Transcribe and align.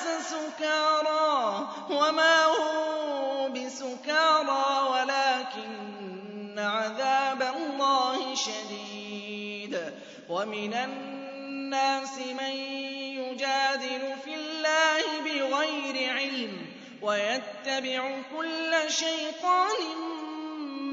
الناس 0.00 0.26
سكارى 0.30 1.68
وما 1.90 2.44
هم 2.46 3.52
بسكارى 3.52 4.88
ولكن 4.90 6.58
عذاب 6.58 7.42
الله 7.42 8.34
شديد 8.34 9.80
ومن 10.28 10.74
الناس 10.74 12.18
من 12.18 12.54
يجادل 13.20 14.14
في 14.24 14.34
الله 14.34 15.20
بغير 15.24 16.12
علم 16.12 16.66
ويتبع 17.02 18.22
كل 18.36 18.74
شيطان 18.88 19.80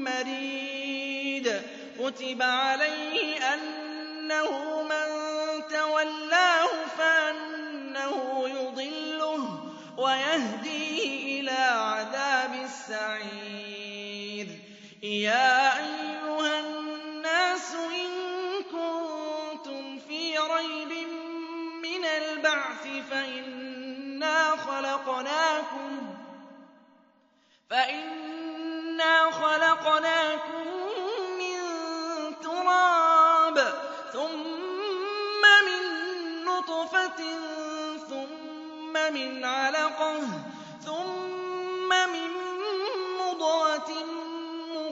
مريد 0.04 1.62
كتب 2.00 2.42
عليه 2.42 3.54
أنه 3.54 4.82
من 4.82 5.08
تولاه 5.70 6.68
فأنه 6.98 8.37
ويهديه 10.08 11.40
إلى 11.40 11.50
عذاب 11.60 12.54
السعير. 12.64 14.46
يا 15.02 15.78
أيها 15.78 16.60
الناس 16.60 17.74
إن 17.74 18.10
كنتم 18.72 19.98
في 20.08 20.38
ريب 20.38 21.08
من 21.82 22.04
البعث 22.04 22.86
فإنا 23.10 24.50
خلقناكم 29.30 30.87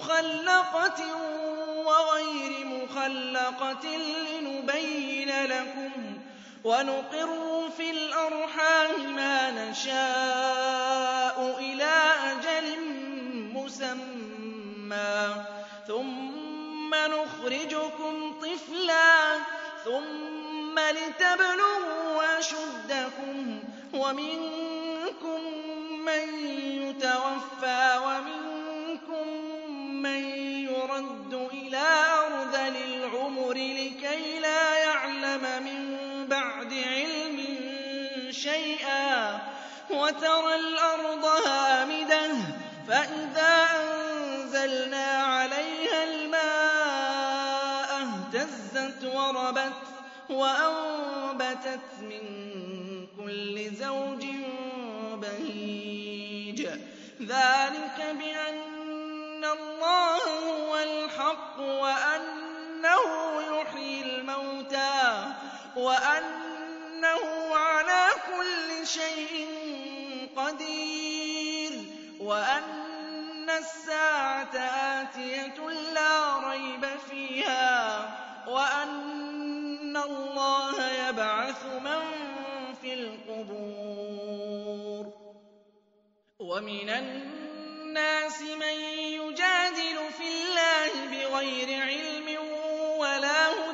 مخلقة 0.07 1.05
وغير 1.87 2.67
مخلقة 2.67 3.87
لنبين 3.97 5.45
لكم 5.45 5.91
ونقر 6.65 7.31
في 7.77 7.91
الأرحام 7.91 9.17
ما 9.17 9.51
نشاء 9.51 11.57
إلى 11.59 11.93
أجل 12.33 12.79
مسمى 13.55 15.45
ثم 15.87 16.95
نخرجكم 16.95 18.41
طفلا 18.41 19.37
ثم 19.85 20.79
لتبلغوا 20.79 22.39
أشدكم 22.39 23.59
ومنكم 23.95 25.41
من 26.05 26.47
يتوفى 26.83 28.01
ومنكم 28.05 28.46
وترى 40.07 40.55
الأرض 40.55 41.25
هامدة 41.25 42.31
فإذا 42.89 43.67
أنزلنا 43.77 45.07
عليها 45.07 46.05
الماء 46.05 47.91
اهتزت 48.03 49.05
وربت 49.05 49.73
وأنبتت 50.31 51.89
من 52.01 52.23
كل 53.17 53.71
زوج 53.71 54.27
بهيج. 55.15 56.67
ذلك 57.21 57.99
بأن 57.99 59.45
الله 59.45 60.23
هو 60.51 60.79
الحق 60.79 61.59
وأنه 61.59 63.03
يحيي 63.51 64.03
الموتى 64.03 65.33
وأنه 65.77 67.55
على 67.57 68.09
كل 68.27 68.87
شيء 68.87 69.56
الساعة 73.77 74.57
آتية 75.03 75.59
لا 75.95 76.39
ريب 76.51 76.87
فيها 77.11 78.09
وأن 78.49 79.97
الله 79.97 80.91
يبعث 81.09 81.65
من 81.65 82.03
في 82.81 82.95
القبور. 82.95 84.27
ومن 86.39 86.91
الناس 86.91 88.43
من 88.43 88.77
يجادل 89.21 89.99
في 90.19 90.25
الله 90.29 90.93
بغير 91.11 91.83
علم 91.83 92.29
ولا 92.99 93.49
هدى 93.49 93.66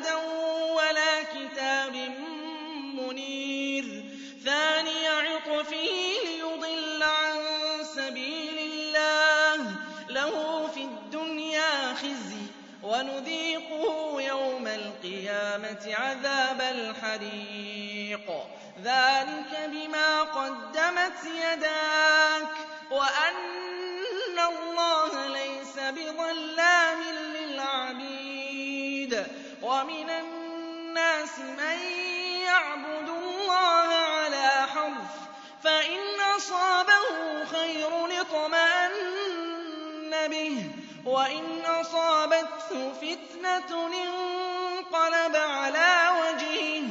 أصابته 42.72 42.92
فتنة 42.92 43.86
انقلب 43.86 45.36
على 45.36 46.08
وجهه 46.20 46.82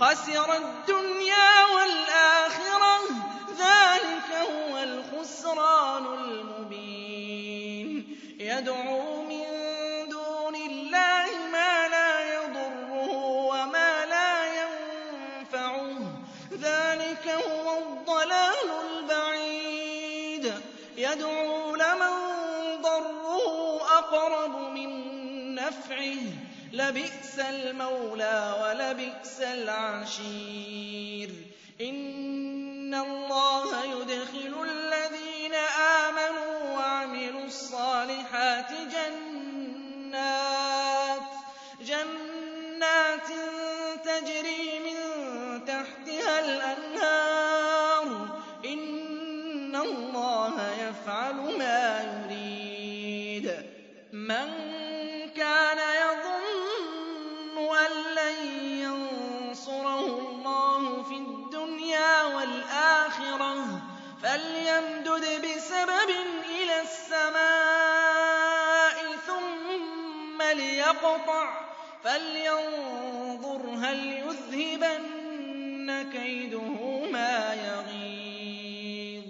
خسر 0.00 0.56
الدنيا 0.56 1.64
والآخرة 1.74 2.98
ذلك 3.58 4.30
هو 4.34 4.78
الخسران 4.78 6.06
المبين. 6.06 7.90
لبئس 26.90 27.38
المولى 27.38 28.56
ولبئس 28.62 29.40
العشير. 29.40 31.30
إن 31.80 32.94
الله 32.94 33.84
يدخل 33.84 34.54
لْيَقْطَعْ 71.00 71.60
فَلْيَنظُرْ 72.04 73.70
هَلْ 73.70 73.98
يُذْهِبَنَّ 74.12 76.10
كَيْدُهُ 76.12 77.04
مَا 77.12 77.54
يَغِيظُ. 77.54 79.24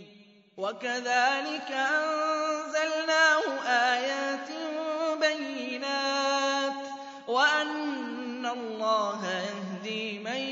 وَكَذَٰلِكَ 0.57 1.71
أَنزَلْنَاهُ 1.71 3.43
آيَاتٍ 3.67 4.49
بَيِّنَاتٍ 5.21 6.83
وَأَنَّ 7.29 8.47
اللَّهَ 8.47 9.21
يَهْدِي 9.27 10.19
مَن 10.19 10.43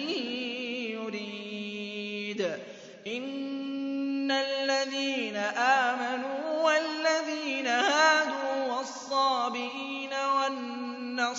يُرِيدُ. 0.98 2.58
إِنَّ 3.06 4.30
الَّذِينَ 4.30 5.36
آمَنُوا 5.36 5.77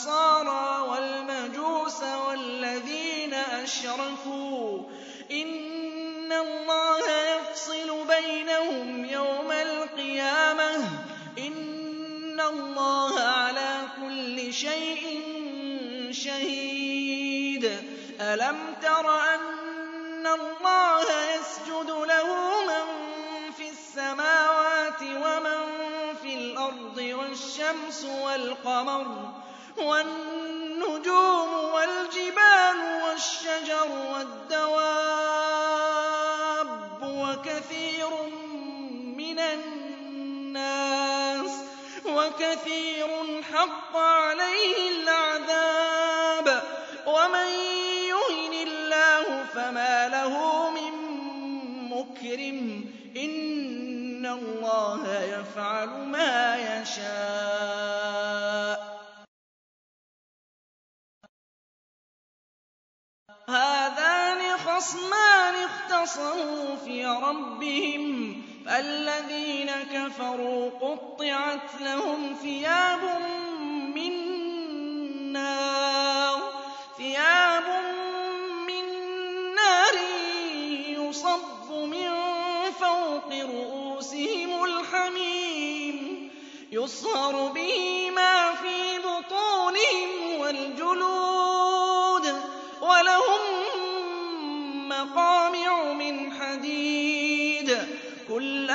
وَالنَّصَارَىٰ 0.07 0.87
وَالْمَجُوسَ 0.89 2.03
وَالَّذِينَ 2.03 3.33
أَشْرَكُوا. 3.33 4.79
إِنَّ 5.31 6.31
اللَّهَ 6.31 7.09
يَفْصِلُ 7.11 8.07
بَيْنَهُمْ 8.07 9.05
يَوْمَ 9.05 9.51
الْقِيَامَةِ 9.51 10.77
ۚ. 10.77 11.39
إِنَّ 11.39 12.39
اللَّهَ 12.39 13.19
عَلَىٰ 13.21 13.81
كُلِّ 14.01 14.53
شَيْءٍ 14.53 15.03
شَهِيدٌ. 16.11 17.65
أَلَمْ 18.21 18.57
تَرَ 18.81 19.19
أَنَّ 19.35 20.27
اللَّهَ 20.27 21.05
يَسْجُدُ 21.35 21.89
لَهُ 21.89 22.27
مَن 22.67 22.87
فِي 23.51 23.69
السَّمَاوَاتِ 23.69 25.01
وَمَن 25.01 25.61
فِي 26.21 26.33
الْأَرْضِ 26.33 26.97
وَالشَّمْسُ 26.97 28.05
وَالْقَمَرُ 28.05 29.38
وَالنُّجُومُ 29.79 31.53
وَالْجِبَالُ 31.73 32.77
وَالشَّجَرُ 33.03 33.89
وَالدَّوَابُّ 34.13 34.79
وَكَثِيرٌ 37.03 38.09
مِّنَ 39.17 39.39
النَّاسِ 39.39 40.71
وَكَثِيرٌ 42.05 43.07
حَقَّ 43.53 43.95
عَلَيْهِ 43.97 44.89
الْعَذَابُ 44.89 46.63
وَمَن 47.07 47.47
يُهِنِ 48.13 48.53
اللَّهُ 48.67 49.43
فَمَا 49.53 50.07
لَهُ 50.09 50.69
مِن 50.69 50.93
مُّكْرِمٍ 51.89 52.85
ۚ 52.85 53.17
إِنَّ 53.17 54.25
اللَّهَ 54.25 55.23
يَفْعَلُ 55.23 55.89
مَا 55.89 56.57
يَشَاءُ 56.57 58.08
خَصْمَانِ 64.79 65.55
اخْتَصَمُوا 65.55 66.75
فِي 66.85 67.05
رَبِّهِمْ 67.05 68.33
ۖ 68.33 68.35
فَالَّذِينَ 68.69 69.71
كَفَرُوا 69.93 70.69
قُطِّعَتْ 70.69 71.81
لَهُمْ 71.81 72.35
ثِيَابٌ 72.41 72.99
مِّن 78.67 78.85
نَّارٍ 79.55 79.95
يُصَبُّ 80.87 81.71
مِن 81.71 82.09
فَوْقِ 82.79 83.29
رُءُوسِهِمُ 83.33 84.63
الْحَمِيمُ 84.63 86.29
يُصْهَرُ 86.71 87.47
بِهِ 87.51 88.09
مَا 88.15 88.38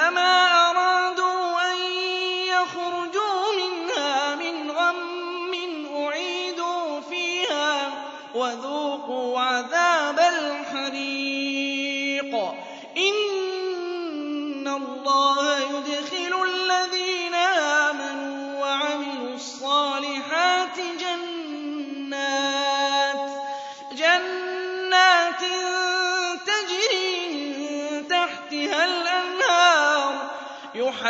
كُلَّمَا 0.03 0.32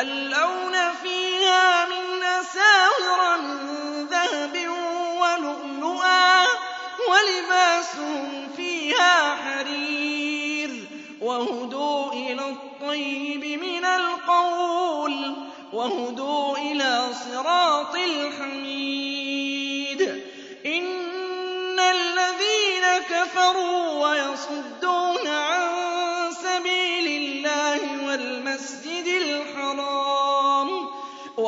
يُحَلَّوْنَ 0.05 0.77
فِيهَا 1.03 1.85
مِنْ 1.87 2.23
أَسَاوِرَ 2.23 3.37
مِن 3.41 4.07
ذَهَبٍ 4.07 4.57
وَلُؤْلُؤًا 5.21 6.45
وَلِبَاسُهُمْ 7.11 8.49
فِيهَا 8.57 9.35
حَرِيرٌ 9.35 10.71
وَهُدُوا 11.21 12.13
إِلَى 12.13 12.45
الطَّيِّبِ 12.51 13.61
مِنَ 13.61 13.85
الْقَوْلِ 13.85 15.37
وَهُدُوا 15.73 16.57
إِلَىٰ 16.59 17.11
صِرَاطِ 17.25 17.95
الْحَمِيدِ 17.97 19.21
إِنَّ 20.67 21.81
الَّذِينَ 21.81 22.85
كَفَرُوا 23.11 24.09
وَيَصُدُّونَ 24.09 25.27
عَن 25.29 25.64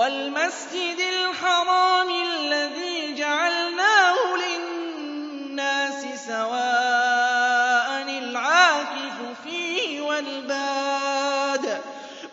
وَالْمَسْجِدِ 0.07 1.01
الْحَرَامِ 1.01 2.11
الَّذِي 2.11 3.15
جَعَلْنَاهُ 3.15 4.17
لِلنَّاسِ 4.47 6.27
سَوَاءً 6.27 8.03
الْعَاكِفُ 8.09 9.17
فِيهِ 9.45 10.01
وَالْبَادِ 10.01 11.67
ۚ 11.67 11.81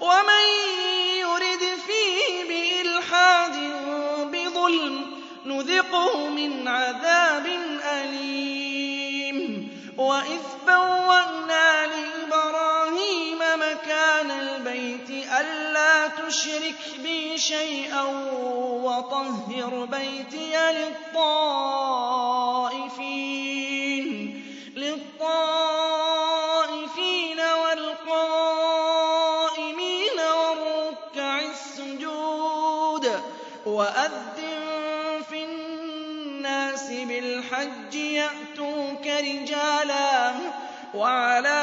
وَمَن 0.02 0.46
يُرِدْ 1.26 1.64
فِيهِ 1.88 2.44
بِإِلْحَادٍ 2.50 3.56
بِظُلْمٍ 4.32 5.24
نُّذِقْهُ 5.46 6.28
مِنْ 6.30 6.68
عَذَابٍ 6.68 7.33
تُشْرِكْ 16.44 17.00
بِي 17.04 17.38
شَيْئًا 17.38 18.02
وَطَهِّرْ 18.84 19.86
بَيْتِيَ 19.86 20.56
لِلطَّائِفِينَ 24.76 25.80
وَالْقَائِمِينَ 27.64 28.60
وَالرُّكَّعِ 30.20 31.40
السُّجُودِ 31.40 33.06
وَأَذِّن 33.66 34.60
فِي 35.30 35.44
النَّاسِ 35.44 36.92
بِالْحَجِّ 36.92 37.96
يَأْتُوكَ 37.96 39.06
رِجَالًا 39.08 40.34
وَعَلَىٰ 40.94 41.63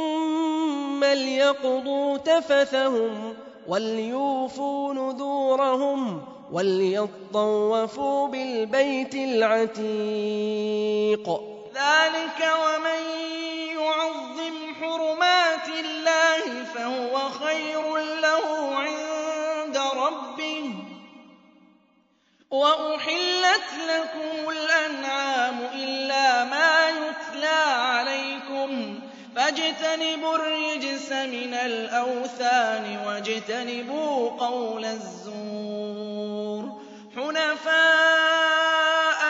وليقضوا 1.21 2.17
تفثهم 2.17 3.35
وليوفوا 3.67 4.93
نذورهم 4.93 6.25
وليطوفوا 6.51 8.27
بالبيت 8.27 9.15
العتيق. 9.15 9.81
ذلك 11.75 12.51
ومن 12.63 13.01
يعظم 13.77 14.73
حرمات 14.81 15.67
الله 15.79 16.63
فهو 16.75 17.29
خير 17.29 17.97
له 17.97 18.75
عند 18.75 19.77
ربه. 19.77 20.73
وأحلت 22.51 23.69
لكم 23.89 24.49
الأنعام 24.49 25.59
إلا 25.73 26.43
ما 26.43 26.89
يتلى 26.89 27.61
عليكم 27.73 28.30
فَاجْتَنِبُوا 29.35 30.35
الرِّجْسَ 30.35 31.11
مِنَ 31.11 31.53
الْأَوْثَانِ 31.53 32.97
وَاجْتَنِبُوا 33.07 34.29
قَوْلَ 34.29 34.85
الزُّورِ. 34.85 36.81
حُنَفَاءَ 37.15 38.61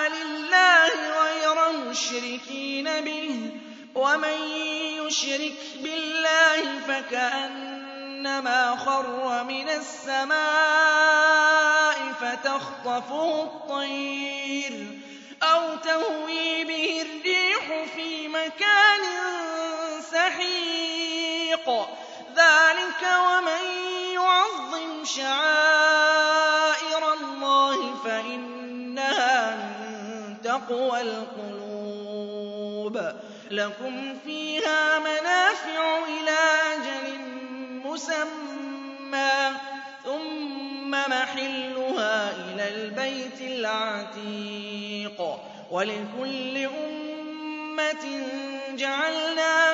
لِلَّهِ 0.10 0.89
غَيْرَ 1.24 1.58
مُشْرِكِينَ 1.89 2.84
بِهِ 3.01 3.50
ۚ 3.50 3.51
وَمَن 3.98 4.38
يُشْرِكْ 5.05 5.53
بِاللَّهِ 5.84 6.79
فَكَأَنَّمَا 6.88 8.75
خَرَّ 8.75 9.43
مِنَ 9.43 9.70
السَّمَاءِ 9.70 10.41
فَتَخْطَفُهُ 12.22 13.43
الطَّيْرُ 13.43 14.88
أَوْ 15.43 15.75
تَهْوِي 15.75 16.63
بِهِ 16.63 17.01
الرِّيحُ 17.01 17.86
فِي 17.96 18.27
مَكَانٍ 18.27 19.03
سَحِيقٍ 20.22 21.68
ذَٰلِكَ 22.36 23.04
وَمَن 23.28 23.63
يُعَظِّمْ 24.13 25.06
شَعَائِرَ 25.06 26.34
اللَّهِ 27.13 27.96
فَإِنَّهَا 28.06 29.56
مِن 29.56 30.42
تَقْوَى 30.44 31.01
الْقُلُوبِ. 31.01 32.96
لَكُمْ 33.51 34.16
فِيهَا 34.25 35.00
مَنَافِعُ 35.00 35.98
إِلَىٰ 36.08 36.44
أَجَلٍ 36.74 37.20
مُّسَمًّى 37.86 39.51
ثُمَّ 40.06 40.92
مَحِلُّهَا 40.92 42.32
إِلَى 42.32 42.68
الْبَيْتِ 42.75 43.42
الْعَتِيقِ. 43.42 45.20
وَلِكُلِّ 45.72 46.58
أُمَّةٍ 46.58 48.06
جَعَلْنَا 48.70 49.74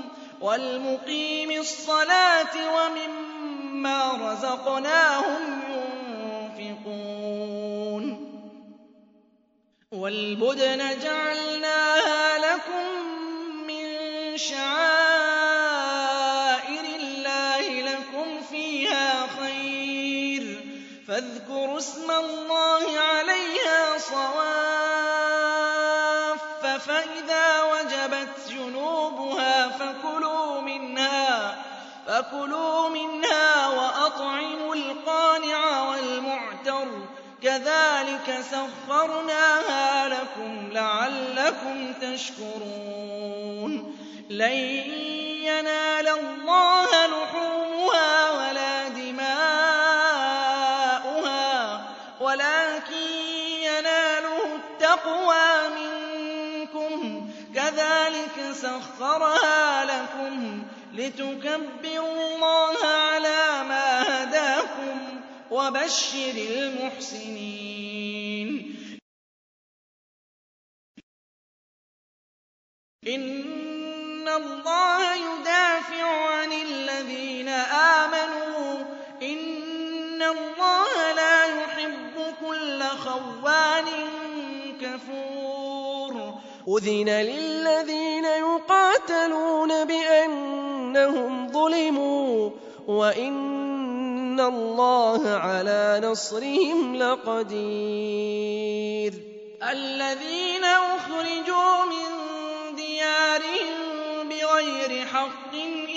وَالْمُقِيمِي 0.41 1.59
الصَّلَاةِ 1.59 2.55
وَمِمَّا 2.75 4.31
رَزَقْنَاهُمْ 4.31 5.61
يُنفِقُونَ. 6.59 8.05
وَالْبُدْنَ 9.91 10.99
جَعَلْنَاهَا 10.99 12.37
لَكُم 12.39 12.85
مِّن 13.67 13.85
شَعَائِرِ 14.37 15.65
اللَّهِ 16.99 17.81
لَكُمْ 17.81 18.41
فِيهَا 18.49 19.27
خَيْرٌ 19.27 20.43
ۖ. 20.43 20.57
فاذْكُرُوا 21.07 21.77
اسْمَ 21.77 22.11
اللَّهِ 22.11 22.99
عَلَيْهَا 22.99 23.97
صَوَافَّ 23.97 24.67
ۖ 24.67 24.70
فَكُلُوا 32.31 32.89
مِنْهَا 32.89 33.67
وَأَطْعِمُوا 33.67 34.75
الْقَانِعَ 34.75 35.81
وَالْمُعْتَرَّ 35.89 36.85
ۚ. 36.85 36.89
كَذَٰلِكَ 37.43 38.43
سَخَّرْنَاهَا 38.51 40.07
لَكُمْ 40.09 40.69
لَعَلَّكُمْ 40.71 41.93
تَشْكُرُونَ. 41.93 43.71
لَن 44.29 44.51
يَنَالَ 45.51 46.07
اللَّهَ 46.07 47.07
لُحُومُهَا 47.07 48.31
وَلَا 48.31 48.87
دِمَاؤُهَا 48.87 49.31
وَلَٰكِن 52.21 53.07
يَنَالُهُ 53.61 54.55
التَّقْوَىٰ 54.55 55.69
مِنكُمْ 55.79 57.21
ۚ. 57.21 57.23
كَذَٰلِكَ 57.55 58.37
سَخَّرَهَا 58.53 59.50
لِتُكَبِّرُوا 60.93 62.35
اللَّهَ 62.35 62.85
عَلَىٰ 62.87 63.63
مَا 63.69 64.01
هَدَاكُمْ 64.23 64.99
ۗ 64.99 65.21
وَبَشِّرِ 65.51 66.35
الْمُحْسِنِينَ. 66.49 67.51
إِنَّ 73.07 74.27
اللَّهَ 74.29 75.15
يُدَافِعُ 75.15 76.05
عَنِ 76.31 76.51
الَّذِينَ 76.53 77.47
آمَنُوا 77.49 78.83
ۗ. 78.83 78.85
إِنَّ 79.23 80.21
اللَّهَ 80.21 81.13
لَا 81.13 81.45
يُحِبُّ 81.45 82.35
كُلَّ 82.47 82.83
خَوَّانٍ 82.83 83.85
كَفُورٍ. 84.81 86.41
أُذِنَ 86.67 87.09
لِلَّذِينَ 87.09 88.25
يُقَاتَلُونَ 88.25 89.85
بِأَنَّهُمْ 91.01 91.51
ظُلِمُوا 91.51 92.49
ۚ 92.49 92.53
وَإِنَّ 92.87 94.39
اللَّهَ 94.39 95.29
عَلَىٰ 95.29 96.01
نَصْرِهِمْ 96.03 96.95
لَقَدِيرٌ. 96.95 98.43
الَّذِينَ 99.71 100.63
أُخْرِجُوا 100.63 101.85
مِن 101.93 102.09
دِيَارِهِم 102.75 103.75
بِغَيْرِ 104.29 105.05
حَقٍّ 105.05 105.53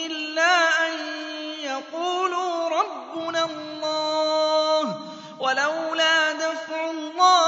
إِلَّا 0.06 0.56
أَن 0.86 0.92
يَقُولُوا 1.64 2.68
رَبُّنَا 2.68 3.44
اللَّهُ 3.44 4.82
ۗ 4.84 4.86
وَلَوْلَا 5.40 6.32
دَفْعُ 6.32 6.90
اللَّهِ 6.90 7.43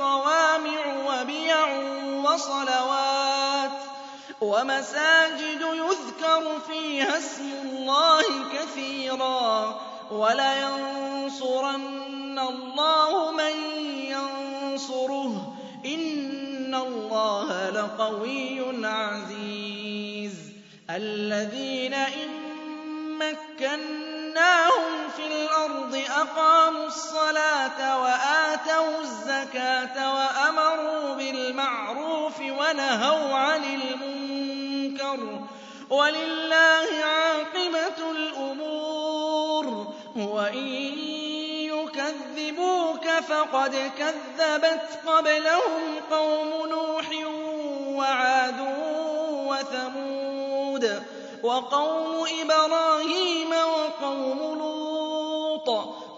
صَوَامِعُ 0.00 0.82
وَبِيَعٌ 1.08 1.66
وَصَلَوَاتٌ 2.24 3.70
وَمَسَاجِدُ 4.40 5.60
يُذْكَرُ 5.60 6.60
فِيهَا 6.68 7.18
اسْمُ 7.18 7.52
اللَّهِ 7.64 8.24
كَثِيرًا 8.52 9.70
ۗ 9.72 9.74
وَلَيَنصُرَنَّ 10.12 11.68
اللَّهُ 12.38 13.32
مَن 13.32 13.54
يَنصُرُهُ 14.16 15.32
ۗ 15.84 15.86
إِنَّ 15.86 16.74
اللَّهَ 16.74 17.70
لَقَوِيٌّ 17.70 18.86
عَزِيزٌ 18.86 20.34
الَّذِينَ 20.90 21.94
إِن 21.94 22.30
مَّكَّنَّاهُمْ 24.40 25.08
فِي 25.16 25.26
الْأَرْضِ 25.26 26.02
أَقَامُوا 26.10 26.86
الصَّلَاةَ 26.86 28.02
وَآتَوُا 28.02 29.00
الزَّكَاةَ 29.00 30.14
وَأَمَرُوا 30.14 31.14
بِالْمَعْرُوفِ 31.14 32.40
وَنَهَوْا 32.40 33.34
عَنِ 33.34 33.64
الْمُنكَرِ 33.64 35.16
ۗ 35.16 35.92
وَلِلَّهِ 35.92 36.88
عَاقِبَةُ 37.04 38.10
الْأُمُورِ 38.10 39.86
وَإِن 40.16 40.66
يُكَذِّبُوكَ 41.72 43.04
فَقَدْ 43.28 43.90
كَذَّبَتْ 43.98 44.88
قَبْلَهُمْ 45.06 46.00
قَوْمُ 46.10 46.68
نُوحٍ 46.68 47.06
وَعَادٌ 47.98 48.89
وَقَوْمُ 51.42 52.26
إِبْرَاهِيمَ 52.42 53.50
وَقَوْمُ 53.50 54.38
لُوطٍ 54.58 55.68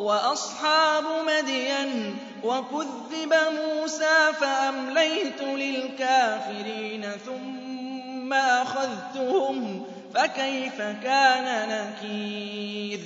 وَأَصْحَابُ 0.01 1.05
مَدْيَنَ 1.27 2.17
ۖ 2.17 2.47
وَكُذِّبَ 2.47 3.35
مُوسَىٰ 3.35 4.33
فَأَمْلَيْتُ 4.41 5.43
لِلْكَافِرِينَ 5.43 7.07
ثُمَّ 7.27 8.33
أَخَذْتُهُمْ 8.33 9.83
ۖ 9.85 9.85
فَكَيْفَ 10.19 10.79
كَانَ 10.79 11.69
نَكِيرِ 11.69 13.01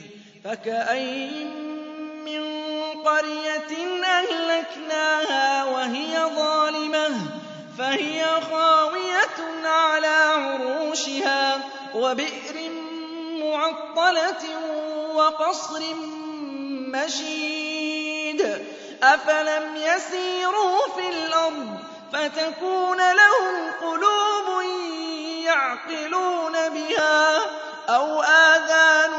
فَكَأَيِّن 0.45 1.51
مِّن 2.25 2.43
قَرْيَةٍ 3.05 3.73
أَهْلَكْنَاهَا 4.05 5.65
وَهِيَ 5.65 6.19
ظَالِمَةٌ 6.37 7.09
فَهِيَ 7.79 8.25
خَاوِيَةٌ 8.51 9.39
عَلَىٰ 9.65 10.17
عُرُوشِهَا 10.37 10.76
وَبِئْرٍ 11.97 12.57
مُّعَطَّلَةٍ 13.43 14.45
وَقَصْرٍ 15.15 15.83
مَّشِيدٍ 16.93 18.41
أَفَلَمْ 19.03 19.77
يَسِيرُوا 19.77 20.79
فِي 20.97 21.09
الْأَرْضِ 21.09 21.79
فَتَكُونَ 22.13 22.99
لَهُمْ 22.99 23.57
قُلُوبٌ 23.81 24.49
يَعْقِلُونَ 25.45 26.53
بِهَا 26.69 27.37
أَوْ 27.89 28.23
آذَانٌ 28.23 29.13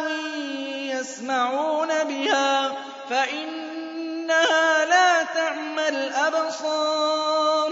يَسْمَعُونَ 0.93 2.03
بِهَا 2.03 2.75
فَإِنَّهَا 3.09 4.85
لَا 4.85 5.23
تَعْمَى 5.23 5.89
الْأَبْصَارُ 5.89 7.71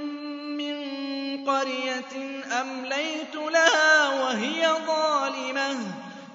قَرْيَةٍ 1.51 2.43
أَمْلَيْتُ 2.61 3.35
لَهَا 3.35 4.09
وَهِيَ 4.09 4.67
ظَالِمَةٌ 4.87 5.77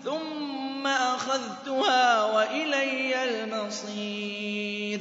ثُمَّ 0.04 0.87
أَخَذْتُهَا 0.87 2.25
وَإِلَيَّ 2.25 3.25
الْمَصِيرُ. 3.25 5.00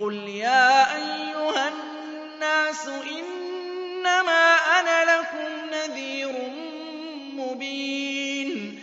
قُلْ 0.00 0.14
يَا 0.14 0.96
أَيُّهَا 0.96 1.68
النَّاسُ 1.68 2.88
إِنَّمَا 2.88 4.54
أَنَا 4.80 5.04
لَكُمْ 5.04 5.70
نَذِيرٌ 5.72 6.32
مُّبِينٌ. 7.34 8.82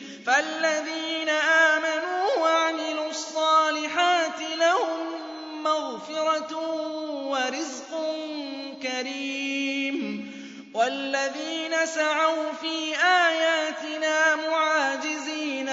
وَالَّذِينَ 10.86 11.86
سَعَوْا 11.86 12.51
فِي 12.62 12.96
آيَاتِنَا 13.01 14.36
مُعَاجِزِينَ 14.36 15.70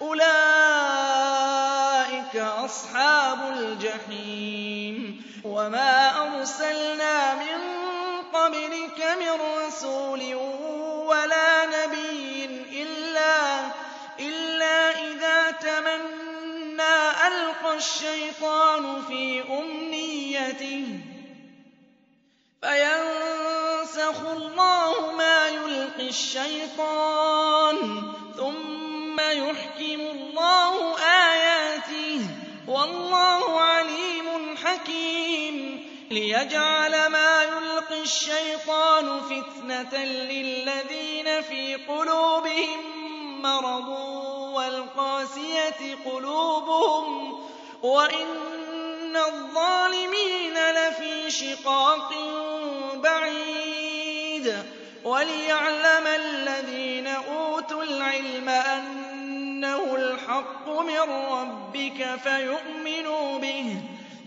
أُولَٰئِكَ 0.00 0.76
أَصْحَابُ 2.36 3.38
الْجَحِيمِ. 3.58 5.22
وَمَا 5.44 5.94
أَرْسَلْنَا 6.22 7.34
مِن 7.34 7.58
قَبْلِكَ 8.32 8.98
مِن 9.18 9.34
رَّسُولٍ 9.66 10.34
وَلَا 11.10 11.66
نَبِيٍّ 11.66 12.44
إِلَّا 14.20 14.90
إِذَا 15.10 15.50
تَمَنَّىٰ 15.50 17.12
أَلْقَى 17.26 17.74
الشَّيْطَانُ 17.76 19.02
فِي 19.08 19.42
أُمْنِيَّتِهِ. 19.58 20.99
فَيَنسَخُ 22.62 24.20
اللَّهُ 24.20 25.12
مَا 25.12 25.48
يُلْقِي 25.48 26.08
الشَّيْطَانُ 26.08 27.76
ثُمَّ 28.36 29.20
يُحْكِمُ 29.20 30.00
اللَّهُ 30.00 30.98
آيَاتِهِ 30.98 32.18
ۗ 32.18 32.68
وَاللَّهُ 32.68 33.60
عَلِيمٌ 33.60 34.56
حَكِيمٌ 34.56 35.86
لِيَجْعَلَ 36.10 37.06
مَا 37.08 37.42
يُلْقِي 37.42 38.00
الشَّيْطَانُ 38.02 39.20
فِتْنَةً 39.20 40.04
لِّلَّذِينَ 40.04 41.42
فِي 41.42 41.74
قُلُوبِهِم 41.88 42.80
مَّرَضٌ 43.42 43.88
وَالْقَاسِيَةِ 44.54 45.96
قُلُوبُهُمْ 46.04 47.32
وَإِنَّ 47.82 49.16
الظَّالِمِينَ 49.16 50.54
لَفِي 50.70 51.30
شِقَاقٍ 51.30 52.12
بَعِيدٍ 54.44 54.64
وَلِيَعْلَمَ 55.04 56.06
الَّذِينَ 56.06 57.06
أُوتُوا 57.06 57.82
الْعِلْمَ 57.82 58.48
أَنَّهُ 58.48 59.96
الْحَقُّ 59.96 60.68
مِن 60.68 60.98
رَّبِّكَ 61.10 62.18
فَيُؤْمِنُوا 62.24 63.38
بِهِ 63.38 63.76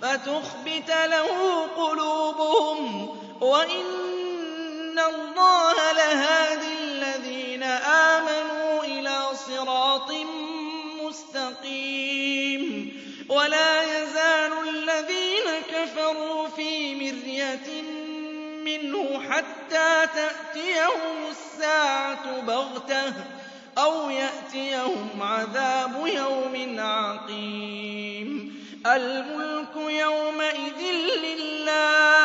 فَتُخْبِتَ 0.01 0.89
لَهُ 1.05 1.65
قُلُوبُهُمْ 1.77 3.09
وَإِنَّ 3.41 4.99
اللَّهَ 4.99 5.91
لَهَادِي 5.93 6.73
الَّذِينَ 6.81 7.63
آمَنُوا 8.13 8.83
إِلَىٰ 8.83 9.19
صِرَاطٍ 9.47 10.11
مُّسْتَقِيمٍ 11.03 12.63
وَلَا 13.29 13.83
يَزَالُ 13.83 14.51
الَّذِينَ 14.69 15.47
كَفَرُوا 15.71 16.47
فِي 16.47 16.95
مِرْيَةٍ 16.95 17.81
مِّنْهُ 18.63 19.19
حَتَّىٰ 19.73 20.07
تَأْتِيَهُمُ 20.15 21.29
السَّاعَةُ 21.29 22.41
بَغْتَةً 22.41 23.13
أَوْ 23.77 24.09
يَأْتِيَهُمْ 24.09 25.09
عَذَابُ 25.21 26.07
يَوْمٍ 26.07 26.79
عَقِيمٍ. 26.79 28.53
الْمُلْكُ 28.85 29.75
يَوْمَئِذٍ 29.75 30.81
لِّلَّهِ 31.23 32.22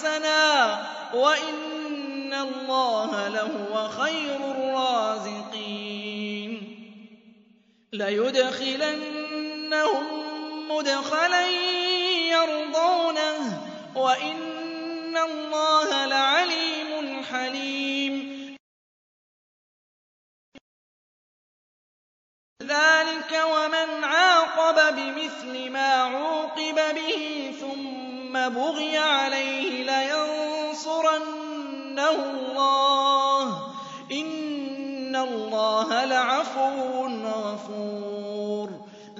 حَسَنًا 0.00 0.74
ۚ 0.76 0.78
وَإِنَّ 1.14 2.32
اللَّهَ 2.34 3.28
لَهُوَ 3.28 3.88
خَيْرُ 3.88 4.36
الرَّازِقِينَ. 4.50 6.52
لَيُدْخِلَنَّهُم 7.92 10.04
مُّدْخَلًا 10.72 11.46
يَرْضَوْنَهُ 12.36 13.38
ۗ 13.50 13.54
وَإِنَّ 13.96 15.16
اللَّهَ 15.16 16.06
لَعَلِيمٌ 16.06 17.24
حَلِيمٌ. 17.24 18.30
ذَٰلِكَ 22.62 23.32
وَمَنْ 23.44 24.04
عَاقَبَ 24.04 24.96
بِمِثْلِ 24.96 25.70
مَا 25.70 25.94
عُوقِبَ 25.94 26.74
بِهِ 26.94 27.54
ثُمَّ 27.60 28.09
بُغِيَ 28.32 28.98
عَلَيْهِ 28.98 29.84
لَيَنصُرَنَّهُ 29.84 32.10
اللَّهُ 32.10 33.50
ۗ. 33.50 33.54
إِنَّ 34.12 35.16
اللَّهَ 35.16 36.04
لَعَفُوٌّ 36.04 37.08
غَفُورٌ. 37.24 38.70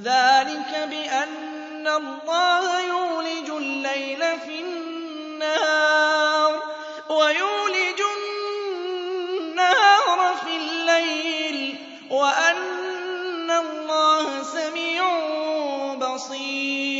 ذَٰلِكَ 0.01 0.89
بِأَنَّ 0.91 1.89
اللَّهَ 1.89 2.81
يُولِجُ 2.81 3.51
اللَّيْلَ 3.51 4.39
فِي 4.47 4.61
النَّهَارِ 4.61 6.63
وَيُولِجُ 7.11 8.01
النَّهَارَ 9.41 10.35
فِي 10.45 10.57
اللَّيْلِ 10.57 11.77
وَأَنَّ 12.11 13.51
اللَّهَ 13.51 14.43
سَمِيعٌ 14.43 15.05
بَصِيرٌ. 15.95 17.00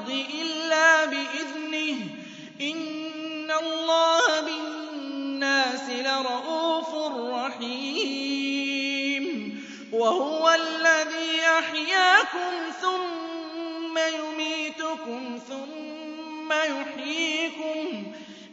وَهُوَ 10.01 10.49
الَّذِي 10.49 11.41
أَحْيَاكُمْ 11.59 12.71
ثُمَّ 12.81 13.97
يُمِيتُكُمْ 13.97 15.39
ثُمَّ 15.49 16.53
يُحْيِيكُمْ 16.53 18.03
ۗ. 18.03 18.05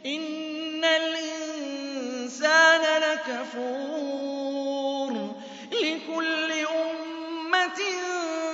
إِنَّ 0.05 0.85
الْإِنسَانَ 0.85 2.81
لَكَفُورٌ. 3.01 4.31
لِّكُلِّ 5.71 6.51
أُمَّةٍ 6.51 7.79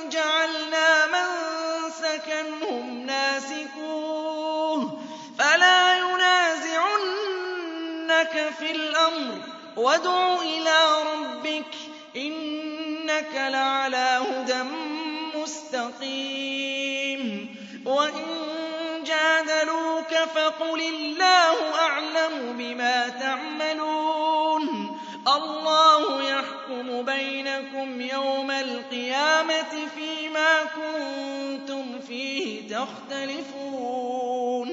جَعَلْنَا 0.09 1.05
مَنسَكًا 1.05 2.41
هُمْ 2.69 2.99
نَاسِكُوهُ. 3.05 4.99
فَلَا 5.39 5.97
يُنَازِعُنَّكَ 5.97 6.93
فِي 8.59 8.71
الْأَمْرِ. 8.71 9.37
وَادْعُ 9.77 10.41
إِلَىٰ 10.41 11.03
رَبِّكَ 11.13 11.65
ۖ 11.71 11.75
إِنَّكَ 13.15 13.35
لَعَلَىٰ 13.35 14.21
هُدًى 14.29 14.63
مُّسْتَقِيمٍ. 15.39 17.21
وَإِن 17.85 18.23
جَادَلُوكَ 19.05 20.13
فَقُلِ 20.35 20.81
اللَّهُ 20.81 21.79
أَعْلَمُ 21.79 22.57
بِمَا 22.57 23.09
تَعْمَلُونَ. 23.09 24.97
اللَّهُ 25.27 26.23
يَحْكُمُ 26.23 27.01
بَيْنَكُمْ 27.01 28.01
يَوْمَ 28.01 28.51
الْقِيَامَةِ 28.51 29.87
فِيمَا 29.95 30.63
كُنتُمْ 30.63 31.99
فِيهِ 32.07 32.69
تَخْتَلِفُونَ. 32.75 34.69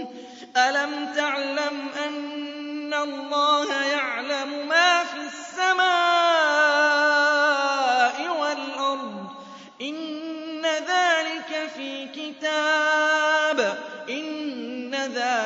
أَلَمْ 0.57 1.13
تَعْلَمْ 1.17 1.89
أَنَّ 2.07 2.95
اللَّهَ 2.95 3.85
يَعْلَمُ 3.85 4.69
مَا 4.69 5.05
فِي 5.05 5.17
السَّمَاءِ 5.17 6.32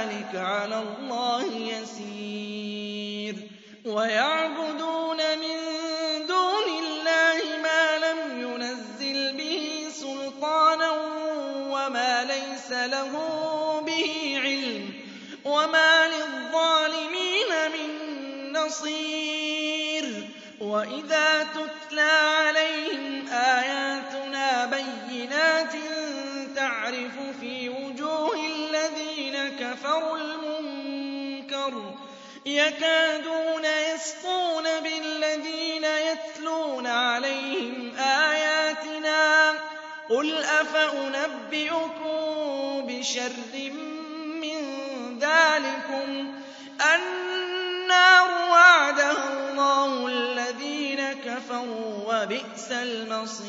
ذَٰلِكَ 0.07 0.35
عَلَى 0.35 0.83
اللَّهِ 0.83 1.45
يَسِيرٌ. 1.57 3.35
وَيَعْبُدُونَ 3.85 5.17
مِن 5.17 5.59
دُونِ 6.27 6.69
اللَّهِ 6.85 7.39
مَا 7.63 7.99
لَمْ 7.99 8.41
يُنَزِّلْ 8.41 9.37
بِهِ 9.37 9.89
سُلْطَانًا 9.93 10.91
وَمَا 11.75 12.25
لَيْسَ 12.25 12.71
لَهُم 12.73 13.85
بِهِ 13.85 14.41
عِلْمٌ 14.45 14.91
ۗ 14.91 15.47
وَمَا 15.47 16.09
لِلظَّالِمِينَ 16.09 17.51
مِن 17.75 17.91
نَّصِيرٍ. 18.53 20.29
وَإِذَا 20.61 21.36
يَكَادُونَ 32.77 33.65
يَسْطُونَ 33.65 34.65
بِالَّذِينَ 34.81 35.85
يَتْلُونَ 35.85 36.87
عَلَيْهِمْ 36.87 37.97
آيَاتِنَا 37.99 39.53
ۗ 39.53 39.57
قُلْ 40.09 40.35
أَفَأُنَبِّئُكُم 40.45 42.17
بِشَرٍّ 42.87 43.71
مِّن 44.43 44.61
ذَٰلِكُمُ؟ 45.19 46.35
النَّارُ 46.95 48.29
وَعَدَهَا 48.51 49.29
اللَّهُ 49.33 50.07
الَّذِينَ 50.07 51.13
كَفَرُوا 51.13 52.05
ۖ 52.05 52.09
وَبِئْسَ 52.09 52.73
الْمَصِيرُ. 52.73 53.47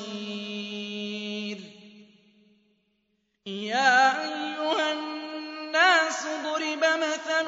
يَا 3.48 4.24
أَيُّهَا 4.24 4.94
النَّاسُ 4.94 6.28
ضُرِبَ 6.44 6.84
مَثَلٌ 6.86 7.48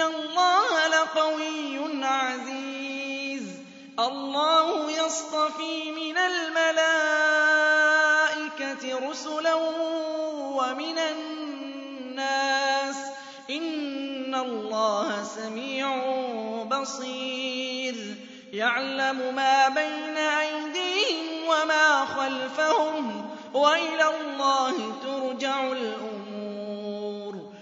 اللَّهَ 0.00 0.88
لَقَوِيٌّ 0.88 2.04
عَزِيزٌ. 2.04 3.42
اللَّهُ 3.98 4.90
يَصْطَفِي 4.90 5.90
مِنَ 5.90 6.18
الْمَلَائِكَةِ 6.18 9.08
رُسُلًا 9.10 9.54
وَمِنَ 9.54 10.98
النَّاسِ 10.98 12.96
ۚ. 12.96 13.50
إِنَّ 13.50 14.34
اللَّهَ 14.34 15.24
سَمِيعٌ 15.24 15.96
بَصِيرٌ. 16.64 18.16
يَعْلَمُ 18.52 19.34
مَا 19.34 19.68
بَيْنَ 19.68 20.16
أَيْدِيهِمْ 20.16 21.48
وَمَا 21.48 22.04
خَلْفَهُمْ 22.04 23.22
ۗ. 23.22 23.24
وَإِلَى 23.56 24.20
اللَّهِ 24.20 24.92
تُرْجَعُ 25.02 25.72
الْأُمُورُ. 25.72 27.54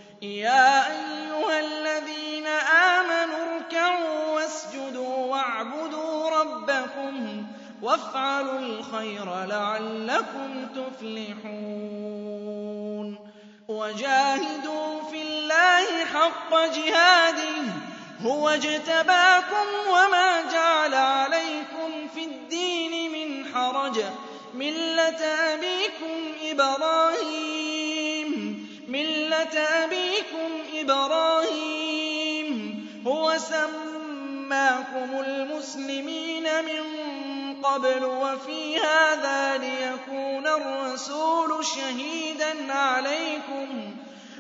وَافْعَلُوا 7.83 8.59
الْخَيْرَ 8.59 9.45
لَعَلَّكُمْ 9.45 10.67
تُفْلِحُونَ. 10.75 11.53
وَجَاهِدُوا 13.69 15.03
فِي 15.11 15.23
اللَّهِ 15.23 16.05
حَقَّ 16.15 16.51
جِهَادِهِ 16.75 17.63
ۚ 17.63 17.71
هُوَ 18.27 18.49
اجْتَبَاكُمْ 18.49 19.67
وَمَا 19.89 20.43
جَعَلَ 20.53 20.95
عَلَيْكُمْ 20.95 22.09
فِي 22.15 22.25
الدِّينِ 22.25 23.13
مِنْ 23.13 23.45
حَرَجٍ 23.55 23.99
ۚ. 23.99 24.05
مِّلَّةَ 24.55 25.23
أَبِيكُمْ 25.45 26.35
إِبْرَاهِيمَ 30.81 32.51
ۚ 33.05 33.07
هُوَ 33.09 33.39
سَمَّاكُمُ 33.39 35.21
الْمُسْلِمِينَ 35.21 36.43
مِن 36.65 37.02
قَبْلُ 37.63 38.05
وَفِي 38.05 38.79
هَٰذَا 38.79 39.57
لِيَكُونَ 39.59 40.47
الرَّسُولُ 40.47 41.65
شَهِيدًا 41.65 42.73
عَلَيْكُمْ 42.73 43.97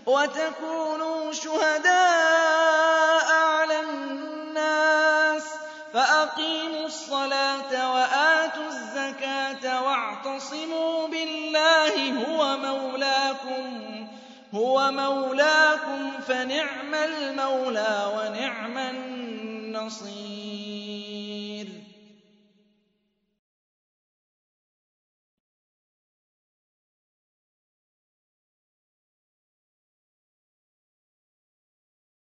وَتَكُونُوا 0.07 1.33
شُهَدَاءَ 1.33 3.27
عَلَى 3.33 3.81
النَّاسِ 3.81 5.43
ۚ 5.43 5.57
فَأَقِيمُوا 5.95 6.87
الصَّلَاةَ 6.87 7.95
وَآتُوا 7.95 8.67
الزَّكَاةَ 8.67 9.83
وَاعْتَصِمُوا 9.85 11.09
بِاللَّهِ 11.09 11.95
هُوَ 12.27 12.57
مَوْلَاكُمْ 12.57 13.81
ۖ 14.07 14.55
هُوَ 14.55 14.91
مَوْلَاكُمْ 14.91 16.11
فَنِعْمَ 16.29 16.95
الْمَوْلَىٰ 16.95 18.13
وَنِعْمَ 18.17 18.79
النَّصِيرُ 18.79 20.32